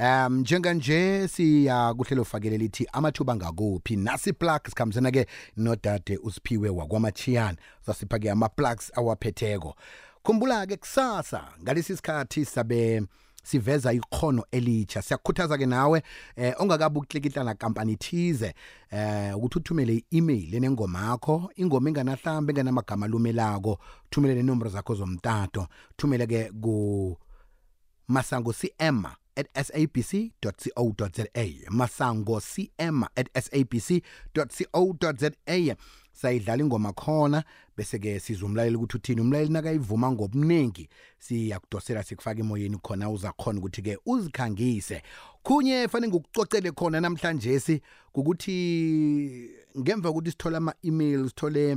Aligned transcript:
um 0.00 0.40
njenganje 0.40 1.28
siya 1.28 1.94
kuhlelo 1.94 2.24
fakele 2.24 2.58
lithi 2.58 2.86
amathuba 2.92 3.36
ngakuphi 3.36 3.96
nasi 3.96 4.32
plug 4.32 4.60
sikhambisana 4.68 5.10
ke 5.10 5.26
nodade 5.56 6.18
usiphiwe 6.22 6.68
wakwamachiyana 6.68 7.58
sasipha 7.86 8.18
ke 8.18 8.30
ama-plugs 8.30 8.92
awaphetheko. 8.94 9.74
Khumbula 10.22 10.66
ke 10.66 10.76
kusasa 10.76 11.42
ngalesi 11.62 11.96
sikhathi 11.96 12.44
sabe 12.44 13.02
siveza 13.42 13.92
ikhono 13.92 14.44
elitsha 14.50 15.02
siyakukhuthaza 15.02 15.58
ke 15.58 15.66
nawe 15.66 16.02
eh 16.36 16.54
ongakabi 16.58 16.98
ukuklikitla 16.98 17.44
na 17.44 17.54
kampani 17.54 17.96
thize 17.96 18.54
eh 18.90 19.36
ukuthi 19.36 19.58
uthumele 19.58 19.94
i-email 19.94 20.54
enengoma 20.54 21.10
yakho 21.10 21.50
ingoma 21.56 21.88
enganahlambe 21.88 22.52
enganamagama 22.52 23.06
alumelako 23.06 23.78
thumele 24.10 24.34
nenombolo 24.34 24.70
zakho 24.70 24.94
zomtato 24.94 25.68
thumele 25.96 26.26
ke 26.26 26.50
ku 26.60 27.16
masango 28.08 28.52
cm 28.52 29.04
at 29.36 29.66
sabc.co.za 29.66 31.26
masango 31.70 32.40
cm 32.40 33.04
at 33.16 33.28
sabc.co.za 33.44 35.30
sayidlala 36.12 36.62
ingoma 36.62 36.92
khona 36.92 37.44
bese 37.76 37.98
ke 37.98 38.20
sizwa 38.20 38.48
umlaleli 38.48 38.76
ukuthi 38.76 38.96
uthini. 38.96 39.20
Umlaleli 39.20 39.52
nakayivuma 39.52 40.12
ngobuningi 40.12 40.88
siyakudosela 41.18 42.02
sikufaka 42.02 42.40
emoyeni 42.40 42.78
khona 42.78 43.10
uzakhona 43.10 43.58
ukuthi 43.58 43.82
ke 43.82 43.98
uzikhangise. 44.06 45.02
Khunye 45.42 45.88
fanele 45.88 46.12
ngikucocele 46.12 46.72
khona 46.72 47.00
namhlanje 47.00 47.60
si 47.60 47.80
ukuthi 48.14 49.50
ngemva 49.78 50.08
kokuthi 50.08 50.30
sithole 50.30 50.56
ama-email 50.56 51.28
sithole 51.28 51.76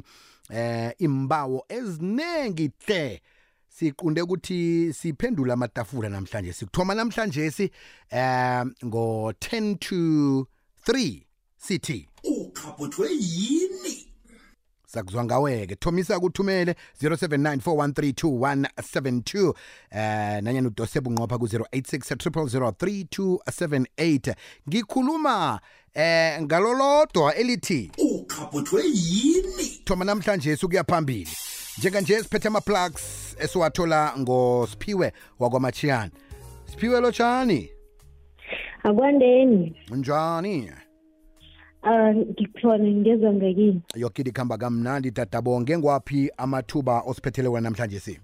eh 0.49 0.91
imbawo 0.99 1.65
eziningi 1.69 2.71
hle 2.85 3.21
siqunde 3.79 4.21
ukuthi 4.21 4.93
siphendula 4.93 5.53
amatafula 5.53 6.09
namhlanje. 6.09 6.53
Sikuthoma 6.53 6.95
namhlanje 6.95 7.51
si 7.51 7.71
eh 8.11 8.65
ngo 8.85 9.31
10 9.31 9.77
to 9.77 9.95
3 10.87 11.21
sithi 11.57 12.09
ukhaputhwe 12.23 13.09
yini? 13.11 14.07
Sakuzwa 14.87 15.23
ngaweke. 15.23 15.75
Thomisa 15.75 16.19
kuthumele 16.19 16.75
0794132172 17.01 19.53
eh 19.91 20.43
nanyana 20.43 20.67
udose 20.67 21.01
bunqopha 21.01 21.37
ku-086 21.37 24.35
ngikhuluma 24.69 25.59
eh 25.93 26.41
ngalolodwa 26.41 27.35
elithi 27.35 27.91
ukhaputhwe 27.97 28.83
yini? 28.85 29.81
Thoma 29.85 30.05
namhlanje 30.05 30.57
sukuya 30.57 30.83
phambili. 30.83 31.29
Njenganje 31.77 32.23
siphethe 32.23 32.47
ama-plugs 32.47 33.35
esiwathola 33.39 34.13
ngosiphiwe 34.19 35.13
wakwamachiyana 35.39 36.11
siphiwe 36.65 37.01
lotshani 37.01 37.69
akwandeni. 38.83 39.75
Njani? 39.91 40.71
Um 41.83 42.15
ngikhona 42.15 42.83
ngezwa 42.83 43.33
yokile 43.95 44.31
kuhamba 44.31 44.57
kamnandi 44.57 45.11
dadabonge 45.11 45.77
ngwaphi 45.77 46.31
amathuba 46.37 47.01
osiphethele 47.05 47.47
wena 47.47 47.69
namhlanje 47.69 47.99
si 47.99 48.19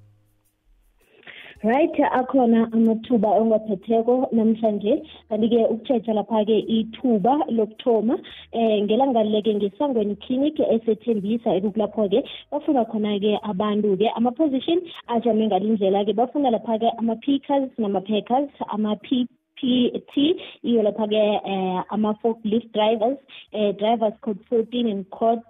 right 1.64 1.92
akhona 2.12 2.72
amathuba 2.72 3.28
ongaphetheko 3.40 4.30
namhlanje. 4.32 5.04
Kanti-ke 5.30 5.60
ukutshetsha 5.74 6.14
lapha-ke 6.14 6.58
ithuba 6.78 7.34
lokuthoma 7.52 8.16
eh 8.54 8.84
ngelanga-leke 8.84 9.56
ngesangweni 9.56 10.16
clinic 10.24 10.60
esethembisa 10.60 11.56
ekukulapho-ke 11.58 12.24
bafuna 12.52 12.86
khona-ke 12.86 13.40
abantu-ke 13.44 14.08
ama-position 14.16 14.80
ajame 15.08 15.48
ngalindlela-ke 15.48 16.14
bafuna 16.16 16.50
lapha-ke 16.56 16.90
ama-pickers 16.98 17.70
nama-packers 17.78 18.50
ama-p 18.72 19.28
PT 19.60 20.40
iyo 20.64 20.80
lapha-ke 20.88 21.24
eh 21.44 21.84
ama-forklift 21.92 22.72
drivers 22.72 23.20
eh 23.52 23.76
drivers 23.76 24.16
code 24.22 24.40
14 24.50 24.88
and 24.88 25.10
code 25.12 25.44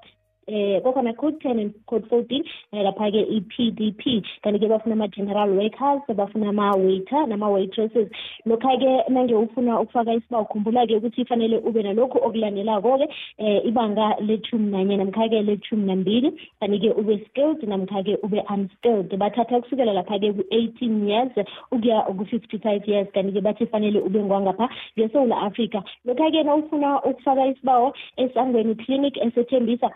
eh 0.50 0.82
kokhona 0.84 1.14
code 1.14 1.38
10 1.44 1.60
and 1.60 1.74
code 1.86 2.06
14 2.10 2.44
eh 2.74 2.84
lapha-ke 2.84 3.22
i-pdp 3.38 4.04
kanti-ke 4.44 4.68
bafuna 4.68 4.94
ama-general 4.94 5.50
workers 5.54 6.02
bafuna 6.16 6.50
ama-waiter 6.50 7.28
nama-waitresses. 7.28 8.08
Lokha-ke 8.46 9.10
nange 9.10 9.36
ufuna 9.36 9.80
ukufaka 9.80 10.14
isibawu 10.14 10.46
khumbula-ke 10.46 10.96
ukuthi 10.96 11.26
fanele 11.26 11.58
ube 11.58 11.84
nalokhu 11.84 12.18
okulandelako-ke 12.18 13.08
eh 13.38 13.62
ibanga 13.66 14.16
lethumi 14.20 14.72
nanye 14.72 14.98
namkha-ke 14.98 15.42
lethumi 15.42 15.86
nambili. 15.86 16.32
Kanti-ke 16.60 16.92
ube 16.98 17.26
skilled 17.30 17.64
namkha-ke 17.64 18.18
ube 18.24 18.40
unskilled. 18.50 19.10
Bathatha 19.20 19.62
kusukela 19.62 19.94
lapha-ke 19.94 20.34
ku-eighteen 20.34 21.08
years 21.08 21.32
ukuya 21.72 22.04
ku-fifty-five 22.18 22.88
years. 22.88 23.08
Kanti-ke 23.14 23.42
bathi 23.42 23.66
fanele 23.66 24.00
ube 24.00 24.20
ngwangapha 24.20 24.70
ngesewula 24.98 25.42
africa 25.42 25.82
lokha-ke 26.06 26.44
nawufuna 26.44 27.04
ukufaka 27.04 27.48
isibawo 27.48 27.94
esangweni 28.18 28.76
clinic 28.76 29.18
esethembisa 29.18 29.90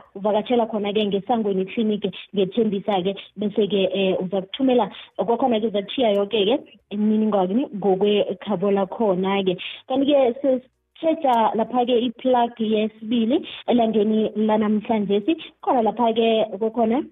uvakatshela 0.44 0.68
khona-ke 0.70 1.06
ngesangweni 1.06 1.66
clinic 1.74 2.04
ngethembisa-ke. 2.36 3.16
Bese-ke 3.38 3.82
um 4.20 4.26
uza 4.26 4.42
kuthumela 4.42 4.92
kwakhona-ke 5.18 5.68
uzakuthiya 5.68 6.12
yoke-ke 6.12 6.60
imininingwane 6.92 7.68
ngokwekhabo 7.76 8.72
lakhona-ke. 8.72 9.58
Kanti-ke 9.88 10.62
tshetsha 11.00 11.56
lapha-ke 11.56 11.96
i-plug 12.08 12.60
yesibili 12.60 13.46
elangeni 13.68 14.32
lanamhlanje 14.36 15.22
si 15.26 15.36
khona 15.62 15.82
lapha-ke 15.82 16.58
kokhona 16.60 17.04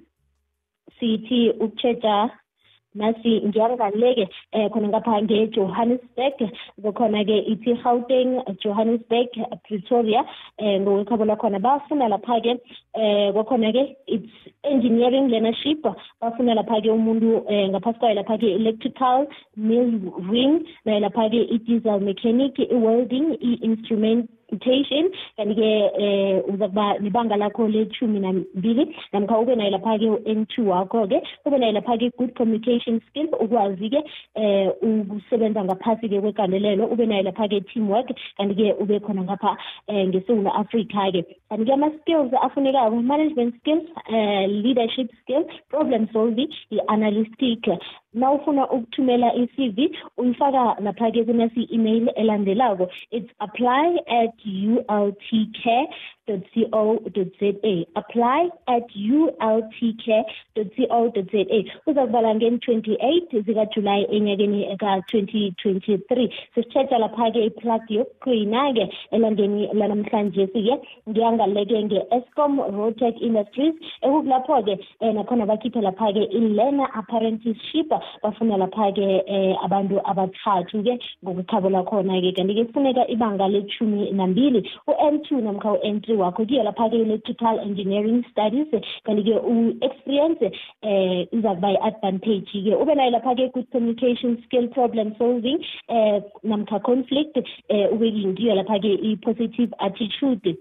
sithi 0.99 1.49
ukutshetsha 1.49 2.29
nasi 2.95 3.41
ngiyangaleke 3.45 4.29
um 4.53 4.69
khona 4.69 4.87
ngapha 4.87 5.21
ngeJohannesburg. 5.21 6.51
Kukhona-ke 6.81 7.37
ithi 7.51 7.73
Gauteng 7.83 8.43
Johannesburg 8.63 9.29
Pretoria 9.63 10.25
eh 10.57 10.79
ngokwekhabo 10.81 11.25
lakhona 11.25 11.59
bafuna 11.59 12.07
lapha-ke 12.09 12.51
um 12.95 13.33
kwakhona-ke 13.33 13.95
it's 14.07 14.31
engineering 14.63 15.29
learnership. 15.29 15.83
Bafuna 16.21 16.55
lapha-ke 16.55 16.89
umuntu 16.91 17.47
um 17.47 17.69
ngaphasi 17.71 17.99
kwayo 17.99 18.15
lapha-ke 18.15 18.47
electrical 18.55 19.27
mill 19.55 20.11
ring 20.31 20.65
naye 20.85 20.99
lapha-ke 20.99 21.47
i-diesel 21.55 21.99
mechanic 21.99 22.59
i-welding 22.59 23.37
i-instrument 23.41 24.29
instrumentation 24.51 25.11
kanti-ke 25.37 25.91
eh 25.97 26.41
uzakuba 26.47 26.99
nebanga 26.99 27.35
lakho 27.37 27.67
lethumi 27.67 28.19
nambili 28.19 28.95
namkha 29.13 29.39
ube 29.39 29.55
nayo 29.55 29.71
lapha-ke 29.71 30.05
u-n 30.09 30.45
two 30.47 30.65
wakho-ke. 30.65 31.21
Ube 31.45 31.57
nayo 31.57 31.73
lapha-ke 31.73 32.11
good 32.17 32.35
communication 32.35 33.01
skills 33.09 33.29
ukwazi-ke 33.39 34.03
um 34.35 35.01
ukusebenza 35.01 35.63
ngaphasi-ke 35.63 36.21
kwegandelelo 36.21 36.85
ube 36.87 37.05
nayo 37.05 37.23
lapha-ke 37.23 37.61
teamwork 37.73 38.11
kanti-ke 38.37 38.73
ube 38.79 38.99
khona 38.99 39.23
ngapha 39.23 39.57
um 39.87 40.07
ngesewula 40.09 40.53
afrika-ke. 40.55 41.25
Kanti-ke 41.49 41.73
ama-skills 41.73 42.33
afunekako 42.41 43.01
management 43.01 43.55
skills 43.59 43.83
um 44.09 44.63
leadership 44.63 45.09
skills 45.21 45.47
problem 45.69 46.07
solving 46.13 46.49
i-analytic 46.71 47.67
nawufuna 48.13 48.69
ukuthumela 48.69 49.33
i-cv 49.35 49.77
uyifaka 50.17 50.75
lapha-ke 50.79 51.23
kunasi-email 51.23 52.09
elandelako. 52.15 52.89
It's 53.11 53.31
apply 53.39 53.97
at 54.07 54.35
u 54.45 54.83
l 54.87 55.11
t 55.29 55.47
care 55.63 55.87
co.za 56.53 57.85
apply 57.95 58.49
at 58.67 58.87
ultcare.co.za 58.95 60.21
uzakubala 61.87 62.35
ngeni-28 62.35 63.43
zikajulayi 63.45 64.05
enyakeni 64.11 64.77
ka-2023 64.77 66.29
sisitshetsha 66.55 66.97
lapha-ke 66.97 67.45
iplug 67.45 67.81
yokuqina-ke 67.89 68.89
elangeni 69.11 69.67
lanamhlanje-ke 69.73 70.77
ngiyangaleke 71.09 71.83
nge-escom 71.83 72.61
rotec 72.77 73.21
industries. 73.21 73.75
Ekukulapho-ke 74.01 74.79
um 75.01 75.15
nakhona 75.15 75.45
bakhiphe 75.45 75.81
lapha-ke 75.81 76.23
i-learner 76.31 76.89
apprenticeship. 76.93 77.89
Bafuna 78.23 78.57
lapha-ke 78.57 79.23
um 79.27 79.55
abantu 79.65 79.99
abathathu-ke 80.05 80.99
ngokukhabo 81.23 81.69
lakhona-ke 81.69 82.31
kanti-ke 82.35 82.65
kufuneka 82.65 83.07
ibanga 83.07 83.47
lethumi 83.47 84.11
nambili 84.11 84.61
u-n 84.87 85.21
two 85.23 85.41
namkha 85.41 85.71
u-n 85.77 86.01
three 86.01 86.17
wakho. 86.21 86.45
Kuyo 86.45 86.63
lapha-ke 86.63 86.95
electrical 86.95 87.59
engineering 87.59 88.23
studies 88.31 88.67
kanti-ke 89.05 89.35
u-experience 89.43 90.41
um 90.83 91.25
iza 91.31 91.55
kuba 91.55 91.71
i-advantage-ke 91.71 92.75
ube 92.75 92.95
nayo 92.95 93.11
lapha-ke 93.11 93.51
good 93.53 93.67
communication 93.71 94.37
skill 94.45 94.67
problem 94.67 95.15
solving 95.17 95.59
um 95.89 96.21
namkha 96.43 96.79
conflict 96.79 97.37
eh 97.69 97.87
ube 97.93 98.11
ngiyo 98.11 98.55
lapha-ke 98.55 98.91
i-positive 99.09 99.73
attitude. 99.79 100.57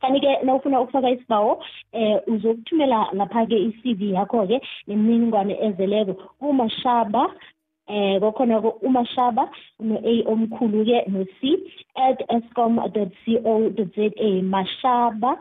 Kanti-ke 0.00 0.44
nawufuna 0.44 0.80
ukufaka 0.80 1.10
isibawo 1.10 1.62
eh 1.92 2.20
uzokuthumela 2.26 3.08
lapha-ke 3.12 3.56
i-cv 3.56 4.00
yakho-ke 4.14 4.60
nemininingwane 4.86 5.56
ezeleko. 5.66 6.14
Kumashaba 6.40 7.32
eh 7.88 8.18
kokhona 8.20 8.58
umashaba 8.82 9.48
no-a 9.80 10.14
omkhulu-ke 10.32 11.06
no-c 11.08 11.40
at 11.96 12.18
escom 12.28 12.78
co 12.92 13.10
za 13.94 14.06
mashaba. 14.42 15.38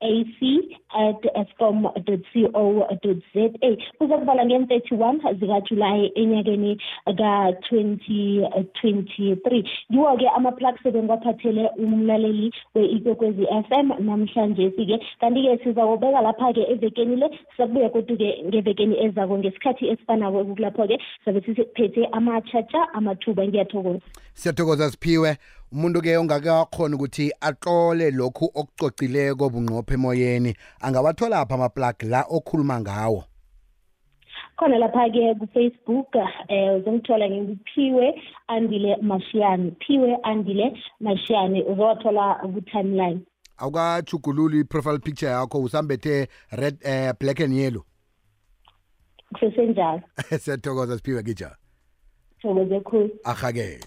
Ac 0.00 0.42
at 0.88 1.26
escom.co.za 1.34 3.50
kuzokubalwa 3.98 4.44
nge-31 4.44 5.34
zikajulayi 5.40 6.12
enyakeni 6.14 6.80
ka-2023 7.04 9.64
yiwo-ke 9.90 10.28
ama-plugs 10.28 10.86
ebengiwaphathele 10.86 11.70
umlaleli 11.78 12.52
we-ikwekwezi 12.74 13.46
FM 13.46 13.92
namhlanje-ke 14.04 14.98
kanti-ke 15.20 15.58
sizawubeka 15.64 16.20
lapha-ke 16.20 16.62
evekeni 16.72 17.16
le. 17.16 17.30
Sabuya 17.56 17.88
kodwa-ke 17.88 18.42
ngevekeni 18.48 19.04
ezako 19.04 19.38
ngesikhathi 19.38 19.88
esifanako 19.88 20.44
kulapho-ke 20.44 20.98
sabe 21.24 21.40
siphethe 21.40 22.06
amatshatsha 22.12 22.94
amathuba. 22.94 23.46
Ngiyathokoza. 23.46 24.00
Siyathokoza 24.34 24.90
siphiwe. 24.90 25.36
Umuntu 25.76 26.00
ke 26.02 26.16
ongakakhona 26.16 26.96
ukuthi 26.96 27.32
atlole 27.40 28.10
lokhu 28.10 28.48
okucocileko 28.54 29.50
bunqophe 29.50 29.94
emoyeni 29.94 30.56
angawathola 30.80 31.40
apha 31.40 31.54
amaplug 31.54 32.02
la 32.02 32.24
okhuluma 32.36 32.80
ngawo? 32.80 33.24
Khona 34.56 34.78
lapha-ke 34.78 35.34
kufacebook 35.34 36.14
um 36.14 36.80
uzongithola 36.80 37.28
ngikuphiwe 37.28 38.22
andile 38.48 38.96
mashiyane 39.02 39.72
phiwe 39.86 40.16
andile 40.22 40.72
mashiyane 41.00 41.62
uzowathola 41.62 42.40
ku-timeline. 42.54 43.20
Awukajugululi 43.58 44.60
i-profile 44.60 44.98
picture 44.98 45.30
yakho 45.30 45.60
usambethe 45.62 46.28
red 46.52 46.76
uh, 46.84 47.12
black 47.20 47.40
and 47.40 47.52
yellow? 47.52 47.84
Kusesenjalo 49.34 50.00
siyathokoza 50.40 50.96
siphiwe 50.96 51.22
kija 51.22 51.56
thokoze 52.46 52.80
khulu. 52.80 53.10
Ahake. 53.24 53.80